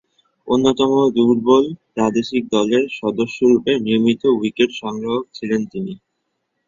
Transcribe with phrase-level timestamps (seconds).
[0.47, 1.63] অন্যতম দুর্বল
[1.93, 5.93] প্রাদেশিক দলের সদস্যরূপে নিয়মিত উইকেট সংগ্রাহক ছিলেন তিনি।